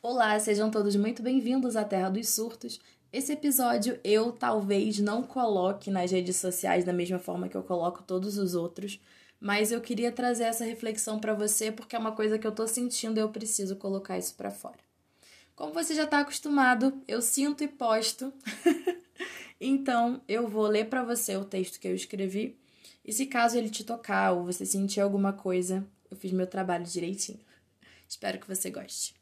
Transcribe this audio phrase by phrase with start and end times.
[0.00, 2.78] Olá, sejam todos muito bem-vindos à Terra dos Surtos.
[3.12, 8.04] Esse episódio eu talvez não coloque nas redes sociais da mesma forma que eu coloco
[8.04, 9.00] todos os outros,
[9.40, 12.64] mas eu queria trazer essa reflexão para você porque é uma coisa que eu tô
[12.68, 14.78] sentindo e eu preciso colocar isso para fora.
[15.56, 18.32] Como você já está acostumado, eu sinto e posto.
[19.60, 22.56] então, eu vou ler para você o texto que eu escrevi.
[23.04, 26.84] E se caso ele te tocar ou você sentir alguma coisa, eu fiz meu trabalho
[26.84, 27.40] direitinho.
[28.08, 29.17] Espero que você goste.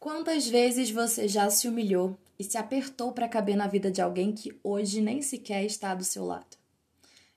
[0.00, 4.32] Quantas vezes você já se humilhou e se apertou para caber na vida de alguém
[4.32, 6.56] que hoje nem sequer está do seu lado?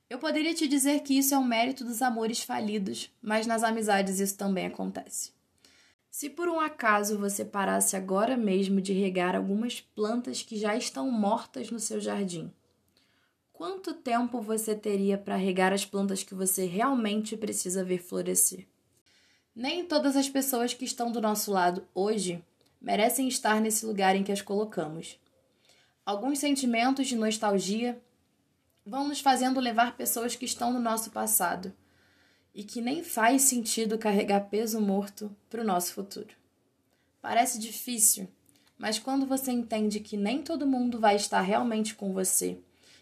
[0.10, 4.20] Eu poderia te dizer que isso é um mérito dos amores falidos, mas nas amizades
[4.20, 5.32] isso também acontece.
[6.10, 11.12] Se por um acaso você parasse agora mesmo de regar algumas plantas que já estão
[11.12, 12.52] mortas no seu jardim,
[13.54, 18.66] quanto tempo você teria para regar as plantas que você realmente precisa ver florescer?
[19.56, 22.44] Nem todas as pessoas que estão do nosso lado hoje
[22.82, 25.20] merecem estar nesse lugar em que as colocamos.
[26.06, 28.02] Alguns sentimentos de nostalgia
[28.86, 31.74] vão nos fazendo levar pessoas que estão no nosso passado
[32.54, 36.34] e que nem faz sentido carregar peso morto para o nosso futuro.
[37.22, 38.28] Parece difícil,
[38.78, 42.58] mas quando você entende que nem todo mundo vai estar realmente com você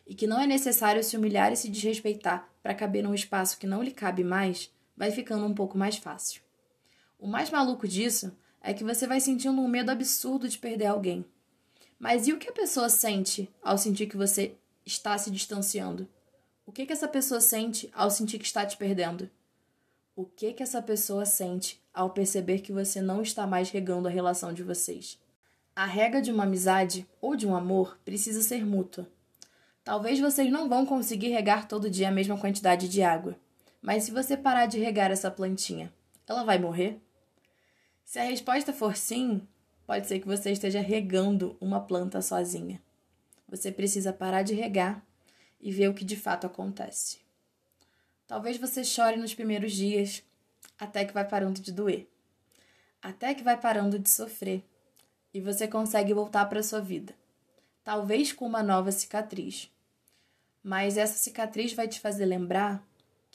[0.05, 3.67] e que não é necessário se humilhar e se desrespeitar para caber num espaço que
[3.67, 6.41] não lhe cabe mais, vai ficando um pouco mais fácil.
[7.19, 11.23] O mais maluco disso é que você vai sentindo um medo absurdo de perder alguém.
[11.99, 16.07] Mas e o que a pessoa sente ao sentir que você está se distanciando?
[16.65, 19.29] O que, que essa pessoa sente ao sentir que está te perdendo?
[20.15, 24.11] O que, que essa pessoa sente ao perceber que você não está mais regando a
[24.11, 25.17] relação de vocês?
[25.75, 29.07] A rega de uma amizade ou de um amor precisa ser mútua.
[29.83, 33.39] Talvez vocês não vão conseguir regar todo dia a mesma quantidade de água,
[33.87, 35.93] mas se você parar de regar essa plantinha,
[36.27, 36.99] ela vai morrer?
[38.03, 39.47] Se a resposta for sim,
[39.85, 42.81] pode ser que você esteja regando uma planta sozinha.
[43.47, 45.01] Você precisa parar de regar
[45.61, 47.19] e ver o que de fato acontece.
[48.27, 50.21] Talvez você chore nos primeiros dias,
[50.77, 52.09] até que vai parando de doer,
[53.01, 54.65] até que vai parando de sofrer
[55.33, 57.15] e você consegue voltar para sua vida,
[57.85, 59.71] talvez com uma nova cicatriz.
[60.61, 62.85] Mas essa cicatriz vai te fazer lembrar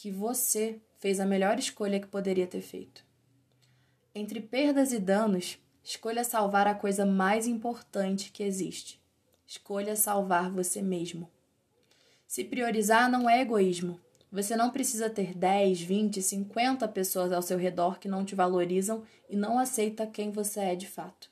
[0.02, 3.04] que você fez a melhor escolha que poderia ter feito.
[4.12, 9.00] Entre perdas e danos, escolha salvar a coisa mais importante que existe
[9.46, 11.30] Escolha salvar você mesmo.
[12.26, 14.00] Se priorizar não é egoísmo.
[14.32, 19.04] Você não precisa ter 10, 20, 50 pessoas ao seu redor que não te valorizam
[19.30, 21.30] e não aceita quem você é de fato.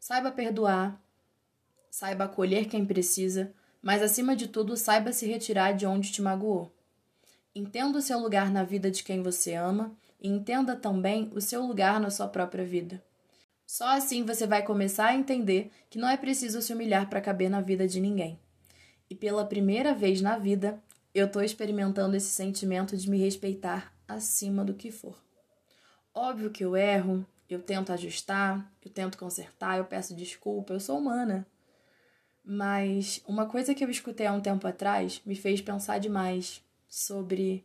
[0.00, 0.98] Saiba perdoar,
[1.90, 6.72] saiba acolher quem precisa, mas acima de tudo, saiba se retirar de onde te magoou.
[7.54, 11.62] Entenda o seu lugar na vida de quem você ama e entenda também o seu
[11.66, 13.02] lugar na sua própria vida.
[13.66, 17.50] Só assim você vai começar a entender que não é preciso se humilhar para caber
[17.50, 18.38] na vida de ninguém.
[19.10, 20.82] E pela primeira vez na vida,
[21.14, 25.22] eu estou experimentando esse sentimento de me respeitar acima do que for.
[26.14, 30.98] Óbvio que eu erro, eu tento ajustar, eu tento consertar, eu peço desculpa, eu sou
[30.98, 31.46] humana.
[32.42, 37.64] Mas uma coisa que eu escutei há um tempo atrás me fez pensar demais sobre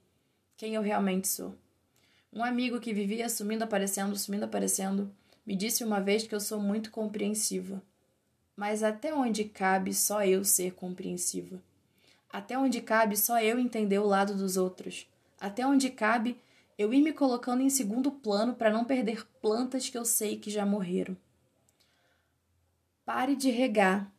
[0.56, 1.54] quem eu realmente sou.
[2.32, 5.14] Um amigo que vivia sumindo, aparecendo, sumindo, aparecendo,
[5.46, 7.84] me disse uma vez que eu sou muito compreensiva.
[8.56, 11.62] Mas até onde cabe só eu ser compreensiva?
[12.30, 15.06] Até onde cabe só eu entender o lado dos outros?
[15.42, 16.40] Até onde cabe
[16.78, 20.50] eu ir me colocando em segundo plano para não perder plantas que eu sei que
[20.50, 21.18] já morreram?
[23.04, 24.10] Pare de regar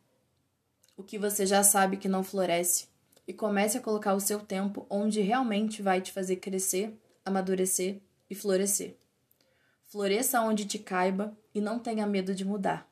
[0.95, 2.88] o que você já sabe que não floresce
[3.29, 8.33] e comece a colocar o seu tempo onde realmente vai te fazer crescer, amadurecer e
[8.33, 8.97] florescer.
[9.85, 12.91] Floresça onde te caiba e não tenha medo de mudar.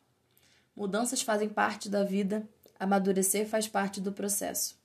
[0.76, 2.48] Mudanças fazem parte da vida,
[2.80, 4.80] amadurecer faz parte do processo.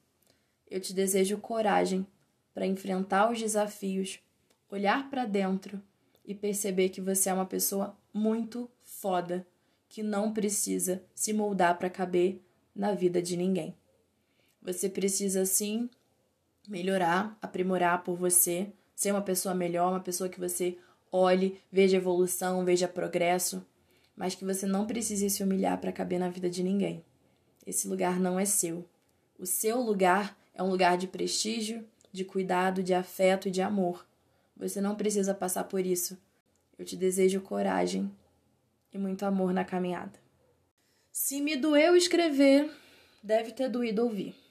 [0.71, 2.07] Eu te desejo coragem
[2.55, 4.21] para enfrentar os desafios,
[4.71, 5.83] olhar para dentro
[6.25, 9.47] e perceber que você é uma pessoa muito foda,
[9.87, 12.43] que não precisa se moldar para caber
[12.75, 13.77] na vida de ninguém.
[14.63, 15.91] Você precisa sim
[16.69, 20.79] melhorar, aprimorar por você, ser uma pessoa melhor, uma pessoa que você
[21.11, 23.67] olhe, veja evolução, veja progresso,
[24.17, 27.05] mas que você não precise se humilhar para caber na vida de ninguém.
[27.67, 28.89] Esse lugar não é seu.
[29.39, 34.07] O seu lugar é um lugar de prestígio, de cuidado, de afeto e de amor.
[34.57, 36.17] Você não precisa passar por isso.
[36.79, 38.11] Eu te desejo coragem
[38.93, 40.21] e muito amor na caminhada.
[41.11, 42.71] Se me doeu escrever,
[43.23, 44.42] deve ter doído ouvir.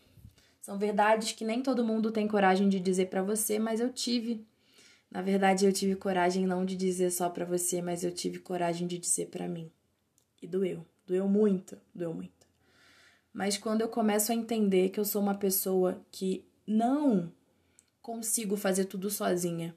[0.62, 4.46] São verdades que nem todo mundo tem coragem de dizer para você, mas eu tive
[5.10, 8.88] Na verdade, eu tive coragem não de dizer só para você, mas eu tive coragem
[8.88, 9.70] de dizer para mim.
[10.42, 12.48] E doeu, doeu muito, doeu muito.
[13.34, 17.32] Mas quando eu começo a entender que eu sou uma pessoa que não
[18.02, 19.76] consigo fazer tudo sozinha,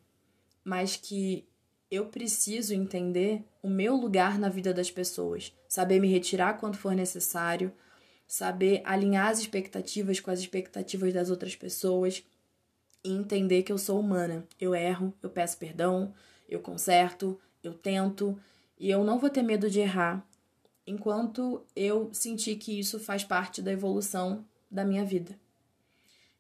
[0.65, 1.47] mas que
[1.91, 6.95] eu preciso entender o meu lugar na vida das pessoas, saber me retirar quando for
[6.95, 7.73] necessário,
[8.27, 12.25] saber alinhar as expectativas com as expectativas das outras pessoas
[13.03, 14.47] e entender que eu sou humana.
[14.61, 16.15] Eu erro, eu peço perdão,
[16.49, 18.39] eu conserto, eu tento
[18.79, 20.27] e eu não vou ter medo de errar
[20.87, 25.39] enquanto eu sentir que isso faz parte da evolução da minha vida.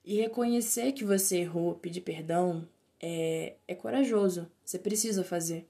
[0.05, 2.69] E reconhecer que você errou, pedir perdão,
[3.01, 5.67] é, é corajoso, você precisa fazer.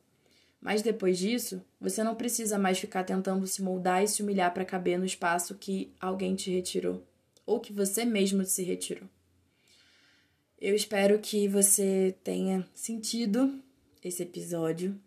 [0.64, 4.64] Mas depois disso, você não precisa mais ficar tentando se moldar e se humilhar para
[4.64, 7.06] caber no espaço que alguém te retirou,
[7.44, 9.06] ou que você mesmo se retirou.
[10.58, 13.62] Eu espero que você tenha sentido
[14.02, 14.99] esse episódio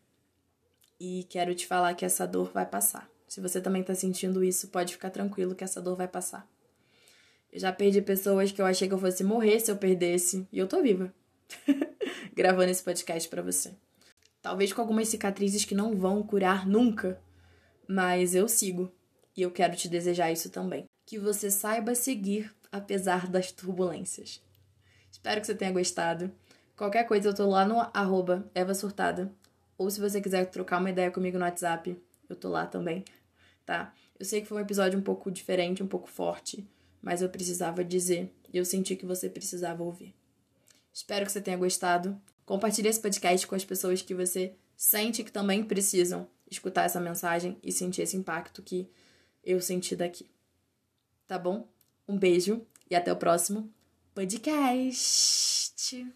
[0.99, 3.09] e quero te falar que essa dor vai passar.
[3.27, 6.47] Se você também está sentindo isso, pode ficar tranquilo que essa dor vai passar.
[7.51, 10.59] Eu já perdi pessoas que eu achei que eu fosse morrer se eu perdesse, e
[10.59, 11.11] eu tô viva.
[12.35, 13.73] Gravando esse podcast para você.
[14.47, 17.19] Talvez com algumas cicatrizes que não vão curar nunca,
[17.85, 18.89] mas eu sigo.
[19.35, 20.85] E eu quero te desejar isso também.
[21.05, 24.41] Que você saiba seguir apesar das turbulências.
[25.11, 26.31] Espero que você tenha gostado.
[26.77, 29.29] Qualquer coisa, eu tô lá no arroba Eva Surtada.
[29.77, 33.03] Ou se você quiser trocar uma ideia comigo no WhatsApp, eu tô lá também
[33.67, 33.93] tá?
[34.17, 36.65] Eu sei que foi um episódio um pouco diferente, um pouco forte,
[37.01, 40.15] mas eu precisava dizer e eu senti que você precisava ouvir.
[40.91, 42.19] Espero que você tenha gostado.
[42.47, 47.57] Compartilhe esse podcast com as pessoas que você sente que também precisam escutar essa mensagem
[47.61, 48.89] e sentir esse impacto que
[49.43, 50.31] eu senti daqui.
[51.27, 51.67] Tá bom?
[52.07, 53.69] Um beijo e até o próximo
[54.15, 56.07] podcast.